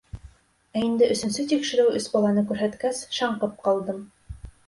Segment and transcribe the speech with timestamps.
[0.79, 4.01] Ә инде өсөнсө тикшереү өс баланы күрһәткәс, шаңҡып ҡалдым.